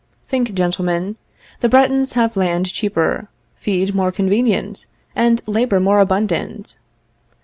[0.25, 1.17] Think, gentlemen;
[1.59, 6.79] the Bretons have land cheaper, feed more convenient, and labor more abundant.